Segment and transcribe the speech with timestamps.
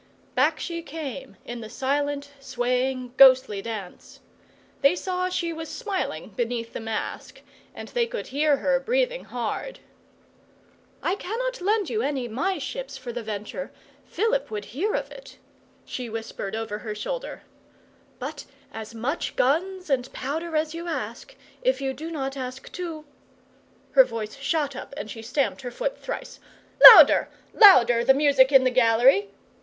[0.33, 4.19] Back she came in the silent, swaying, ghostly dance.
[4.81, 7.43] They saw she was smiling beneath the mask,
[7.75, 9.79] and they could hear her breathing hard.
[11.03, 13.71] 'I cannot lend you any of my ships for the venture;
[14.03, 15.37] Philip would hear of it,'
[15.85, 17.43] she whispered over her shoulder;
[18.17, 23.05] 'but as much guns and powder as you ask, if you do not ask too
[23.91, 26.39] 'Her voice shot up and she stamped her foot thrice.
[26.83, 27.29] 'Louder!
[27.53, 29.29] Louder, the music in the gallery!